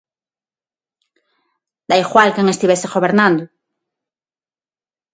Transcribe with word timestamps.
Dá 1.89 1.95
igual 2.03 2.29
quen 2.35 2.47
estivese 2.49 2.91
gobernando. 2.93 3.43